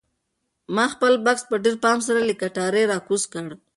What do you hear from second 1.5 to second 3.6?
ډېر پام سره له کټاره راکوز کړ.